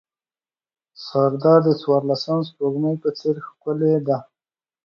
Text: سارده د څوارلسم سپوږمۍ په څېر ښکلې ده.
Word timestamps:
سارده 1.05 1.53
د 1.65 1.67
څوارلسم 1.81 2.39
سپوږمۍ 2.47 2.95
په 3.03 3.09
څېر 3.17 3.35
ښکلې 3.47 3.93
ده. 4.07 4.17